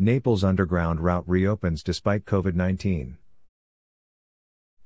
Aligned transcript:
Naples 0.00 0.42
Underground 0.42 0.98
route 0.98 1.22
reopens 1.24 1.80
despite 1.80 2.24
COVID 2.24 2.56
19. 2.56 3.16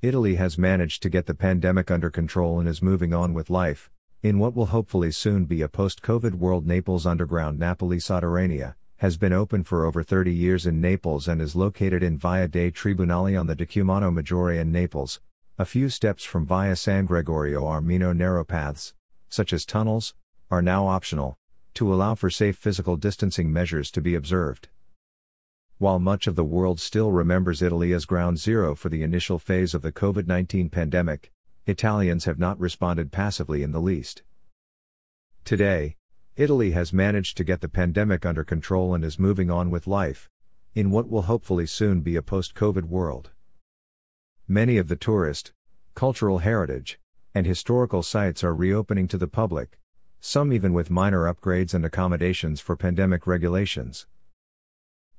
Italy 0.03 0.35
has 0.35 0.59
managed 0.59 1.03
to 1.03 1.09
get 1.09 1.25
the 1.25 1.33
pandemic 1.33 1.91
under 1.91 2.11
control 2.11 2.61
and 2.61 2.69
is 2.69 2.83
moving 2.83 3.15
on 3.15 3.33
with 3.33 3.49
life, 3.49 3.89
in 4.23 4.39
what 4.39 4.55
will 4.55 4.67
hopefully 4.67 5.11
soon 5.11 5.47
be 5.47 5.63
a 5.63 5.69
post 5.69 6.03
COVID 6.03 6.35
world. 6.35 6.67
Naples 6.67 7.07
Underground 7.07 7.59
Napoli 7.59 7.97
Sotterranea 7.97 8.75
has 8.99 9.17
been 9.17 9.33
open 9.33 9.65
for 9.65 9.87
over 9.87 10.03
30 10.03 10.31
years 10.31 10.67
in 10.67 10.79
Naples 10.79 11.27
and 11.27 11.41
is 11.41 11.57
located 11.57 12.03
in 12.03 12.19
Via 12.19 12.47
dei 12.47 12.71
Tribunali 12.71 13.41
on 13.41 13.47
the 13.47 13.57
Decumano 13.57 14.13
Maggiore 14.13 14.61
in 14.61 14.71
Naples, 14.71 15.21
a 15.59 15.65
few 15.65 15.89
steps 15.89 16.23
from 16.23 16.45
Via 16.45 16.77
San 16.77 17.07
Gregorio 17.07 17.63
Armeno 17.63 18.15
narrow 18.15 18.45
paths, 18.45 18.93
such 19.31 19.55
as 19.55 19.65
tunnels, 19.65 20.13
are 20.51 20.61
now 20.61 20.87
optional, 20.87 21.39
to 21.73 21.95
allow 21.95 22.15
for 22.15 22.29
safe 22.29 22.59
physical 22.59 22.99
distancing 22.99 23.51
measures 23.51 23.91
to 23.91 24.03
be 24.03 24.15
observed. 24.15 24.69
While 25.79 26.01
much 26.01 26.27
of 26.27 26.35
the 26.35 26.43
world 26.45 26.81
still 26.81 27.13
remembers 27.13 27.63
Italy 27.63 27.93
as 27.93 28.05
ground 28.05 28.41
zero 28.41 28.75
for 28.75 28.89
the 28.89 29.05
initial 29.05 29.39
phase 29.39 29.75
of 29.75 29.83
the 29.83 29.93
COVID 29.93 30.27
19 30.27 30.71
pandemic, 30.71 31.31
Italians 31.67 32.25
have 32.25 32.37
not 32.37 32.59
responded 32.59 33.13
passively 33.13 33.63
in 33.63 33.71
the 33.71 33.81
least. 33.81 34.25
Today, 35.45 35.95
Italy 36.35 36.73
has 36.73 36.93
managed 36.93 37.37
to 37.37 37.45
get 37.45 37.61
the 37.61 37.69
pandemic 37.69 38.27
under 38.27 38.43
control 38.43 38.93
and 38.93 39.05
is 39.05 39.21
moving 39.21 39.53
on 39.53 39.71
with 39.71 39.87
life, 39.87 40.29
in 40.75 40.91
what 40.91 41.09
will 41.09 41.23
hopefully 41.23 41.67
soon 41.67 42.01
be 42.01 42.17
a 42.17 42.23
post 42.23 42.57
COVID 42.57 42.87
world. 42.87 43.31
Many 44.49 44.79
of 44.79 44.89
the 44.89 44.97
tourist, 44.97 45.53
cultural 45.95 46.39
heritage, 46.39 46.99
and 47.37 47.47
historical 47.47 48.03
sites 48.03 48.43
are 48.43 48.55
reopening 48.55 49.07
to 49.07 49.17
the 49.17 49.29
public, 49.29 49.79
some 50.19 50.53
even 50.53 50.73
with 50.73 50.91
minor 50.91 51.33
upgrades 51.33 51.73
and 51.73 51.85
accommodations 51.85 52.61
for 52.61 52.75
pandemic 52.75 53.29
regulations. 53.29 54.09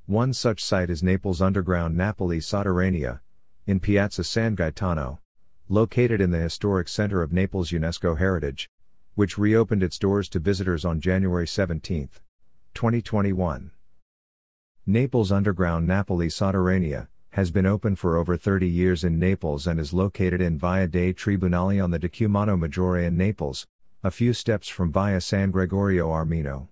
One 0.10 0.34
such 0.34 0.64
site 0.64 0.90
is 0.90 1.04
Naples 1.04 1.40
Underground 1.40 1.96
Napoli 1.96 2.40
Sotterranea, 2.40 3.20
in 3.68 3.80
Piazza 3.80 4.24
San 4.24 4.56
Gaetano, 4.56 5.20
located 5.68 6.20
in 6.20 6.32
the 6.32 6.40
historic 6.40 6.88
center 6.88 7.22
of 7.22 7.32
Naples 7.32 7.70
UNESCO 7.70 8.18
Heritage, 8.18 8.68
which 9.14 9.38
reopened 9.38 9.84
its 9.84 10.00
doors 10.00 10.28
to 10.30 10.40
visitors 10.40 10.84
on 10.84 11.00
January 11.00 11.46
17, 11.46 12.10
2021. 12.74 13.70
Naples 14.88 15.32
Underground 15.32 15.86
Napoli 15.86 16.28
Sotterranea 16.28 17.08
has 17.34 17.52
been 17.52 17.68
open 17.68 17.96
for 17.96 18.18
over 18.18 18.36
30 18.36 18.68
years 18.68 19.04
in 19.04 19.20
Naples 19.20 19.68
and 19.68 19.80
is 19.80 19.94
located 19.94 20.42
in 20.42 20.58
Via 20.58 20.88
dei 20.88 21.14
Tribunali 21.14 21.80
on 21.80 21.92
the 21.92 22.00
Decumano 22.00 22.58
Maggiore 22.58 23.06
in 23.06 23.16
Naples, 23.16 23.68
a 24.04 24.10
few 24.10 24.34
steps 24.34 24.68
from 24.68 24.92
Via 24.92 25.22
San 25.22 25.52
Gregorio 25.52 26.10
Armeno. 26.10 26.70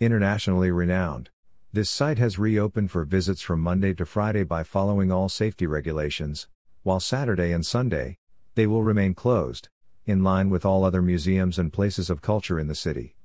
Internationally 0.00 0.72
renowned, 0.72 1.30
this 1.72 1.90
site 1.90 2.18
has 2.18 2.38
reopened 2.38 2.90
for 2.90 3.04
visits 3.04 3.42
from 3.42 3.60
Monday 3.60 3.92
to 3.92 4.06
Friday 4.06 4.42
by 4.42 4.62
following 4.62 5.12
all 5.12 5.28
safety 5.28 5.66
regulations, 5.66 6.48
while 6.82 6.98
Saturday 6.98 7.52
and 7.52 7.66
Sunday, 7.66 8.16
they 8.54 8.66
will 8.66 8.82
remain 8.82 9.14
closed, 9.14 9.68
in 10.06 10.24
line 10.24 10.48
with 10.48 10.64
all 10.64 10.82
other 10.82 11.02
museums 11.02 11.58
and 11.58 11.70
places 11.70 12.08
of 12.08 12.22
culture 12.22 12.58
in 12.58 12.68
the 12.68 12.74
city. 12.74 13.16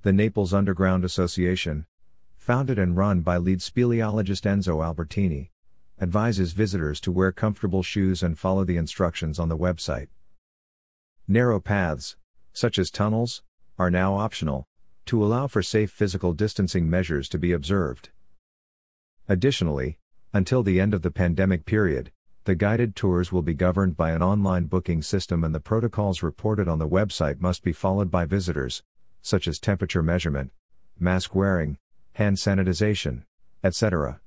The 0.00 0.14
Naples 0.14 0.54
Underground 0.54 1.04
Association, 1.04 1.84
founded 2.38 2.78
and 2.78 2.96
run 2.96 3.20
by 3.20 3.36
lead 3.36 3.58
speleologist 3.58 4.44
Enzo 4.44 4.82
Albertini, 4.82 5.50
advises 6.00 6.52
visitors 6.52 7.00
to 7.00 7.12
wear 7.12 7.32
comfortable 7.32 7.82
shoes 7.82 8.22
and 8.22 8.38
follow 8.38 8.64
the 8.64 8.78
instructions 8.78 9.38
on 9.38 9.50
the 9.50 9.58
website. 9.58 10.08
Narrow 11.28 11.60
paths, 11.60 12.16
such 12.54 12.78
as 12.78 12.90
tunnels, 12.90 13.42
are 13.78 13.90
now 13.90 14.14
optional, 14.14 14.66
to 15.06 15.24
allow 15.24 15.46
for 15.46 15.62
safe 15.62 15.90
physical 15.90 16.32
distancing 16.32 16.90
measures 16.90 17.28
to 17.28 17.38
be 17.38 17.52
observed. 17.52 18.10
Additionally, 19.28 19.98
until 20.32 20.62
the 20.62 20.80
end 20.80 20.94
of 20.94 21.02
the 21.02 21.10
pandemic 21.10 21.64
period, 21.64 22.12
the 22.44 22.54
guided 22.54 22.94
tours 22.94 23.32
will 23.32 23.42
be 23.42 23.54
governed 23.54 23.96
by 23.96 24.12
an 24.12 24.22
online 24.22 24.66
booking 24.66 25.02
system 25.02 25.42
and 25.42 25.54
the 25.54 25.60
protocols 25.60 26.22
reported 26.22 26.68
on 26.68 26.78
the 26.78 26.88
website 26.88 27.40
must 27.40 27.64
be 27.64 27.72
followed 27.72 28.10
by 28.10 28.24
visitors, 28.24 28.82
such 29.22 29.48
as 29.48 29.58
temperature 29.58 30.02
measurement, 30.02 30.52
mask 30.98 31.34
wearing, 31.34 31.78
hand 32.12 32.36
sanitization, 32.36 33.24
etc. 33.64 34.20